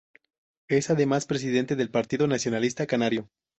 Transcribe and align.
Es 0.67 0.89
además 0.89 1.27
presidente 1.27 1.75
del 1.75 1.91
Partido 1.91 2.25
Nacionalista 2.25 2.87
Canario. 2.87 3.29